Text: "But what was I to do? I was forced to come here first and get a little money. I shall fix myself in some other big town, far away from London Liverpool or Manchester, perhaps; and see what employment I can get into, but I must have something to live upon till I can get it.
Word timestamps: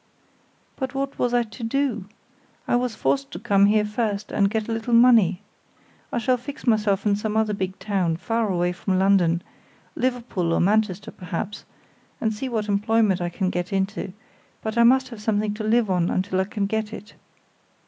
"But 0.77 0.95
what 0.95 1.19
was 1.19 1.31
I 1.31 1.43
to 1.43 1.63
do? 1.63 2.05
I 2.67 2.75
was 2.75 2.95
forced 2.95 3.29
to 3.29 3.37
come 3.39 3.67
here 3.67 3.85
first 3.85 4.31
and 4.31 4.49
get 4.49 4.67
a 4.67 4.71
little 4.71 4.95
money. 4.95 5.43
I 6.11 6.17
shall 6.17 6.37
fix 6.37 6.65
myself 6.65 7.05
in 7.05 7.15
some 7.15 7.37
other 7.37 7.53
big 7.53 7.77
town, 7.77 8.17
far 8.17 8.49
away 8.49 8.71
from 8.71 8.97
London 8.97 9.43
Liverpool 9.95 10.53
or 10.53 10.59
Manchester, 10.59 11.11
perhaps; 11.11 11.65
and 12.19 12.33
see 12.33 12.49
what 12.49 12.67
employment 12.67 13.21
I 13.21 13.29
can 13.29 13.51
get 13.51 13.71
into, 13.71 14.11
but 14.63 14.75
I 14.75 14.81
must 14.83 15.09
have 15.09 15.21
something 15.21 15.53
to 15.53 15.63
live 15.63 15.87
upon 15.87 16.23
till 16.23 16.41
I 16.41 16.45
can 16.45 16.65
get 16.65 16.91
it. 16.93 17.13